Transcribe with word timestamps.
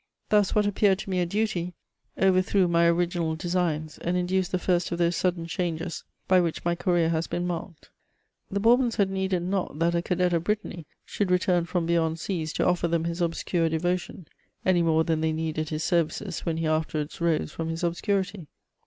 Thus, 0.29 0.55
what 0.55 0.65
appeared 0.65 0.97
to 0.97 1.11
me 1.11 1.19
a 1.19 1.27
duty, 1.27 1.75
overthrew 2.19 2.67
my 2.67 2.87
original 2.87 3.35
designs, 3.35 3.99
and 3.99 4.17
induced 4.17 4.51
the 4.51 4.57
first 4.57 4.91
of 4.91 4.97
those 4.97 5.15
sudden 5.15 5.45
changes 5.45 6.03
by 6.27 6.41
which 6.41 6.65
my 6.65 6.73
career 6.73 7.09
has 7.09 7.27
been 7.27 7.45
marked. 7.45 7.91
The 8.49 8.59
Bourbons 8.59 8.95
had 8.95 9.11
needed 9.11 9.43
not 9.43 9.77
that 9.77 9.93
a 9.93 10.01
cadet 10.01 10.33
of 10.33 10.43
Brittany 10.43 10.87
should 11.05 11.29
return 11.29 11.67
^m 11.67 11.85
beyond 11.85 12.19
seas 12.19 12.51
to 12.53 12.65
offer 12.65 12.87
them 12.87 13.03
his 13.03 13.21
obscure 13.21 13.69
devotion, 13.69 14.27
any 14.65 14.81
more 14.81 15.03
than 15.03 15.21
they 15.21 15.31
needed 15.33 15.69
his 15.69 15.83
services 15.83 16.47
when 16.47 16.57
he 16.57 16.65
afterwards 16.65 17.21
rose 17.21 17.53
irom 17.53 17.69
his 17.69 17.83
obscurity. 17.83 18.47